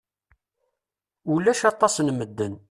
Ulac 1.33 1.61
aṭas 1.71 1.95
n 2.01 2.07
medden. 2.17 2.53